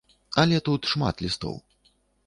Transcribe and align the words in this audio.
Але 0.43 0.57
тут 0.69 0.89
шмат 0.95 1.23
лістоў. 1.27 1.55